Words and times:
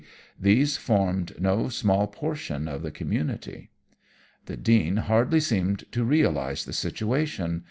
these 0.39 0.77
formed 0.77 1.39
no 1.39 1.69
small 1.69 2.07
portion 2.07 2.67
of 2.67 2.81
the 2.81 2.89
community. 2.89 3.69
"The 4.47 4.57
Dean 4.57 4.97
hardly 4.97 5.39
seemed 5.39 5.83
to 5.91 6.03
realize 6.03 6.65
the 6.65 6.73
situation. 6.73 7.59